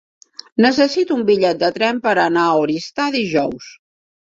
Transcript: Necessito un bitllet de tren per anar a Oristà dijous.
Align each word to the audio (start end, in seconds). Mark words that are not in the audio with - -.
Necessito 0.65 1.17
un 1.17 1.21
bitllet 1.27 1.61
de 1.65 1.69
tren 1.77 2.01
per 2.09 2.15
anar 2.23 2.47
a 2.47 2.57
Oristà 2.65 3.09
dijous. 3.21 3.71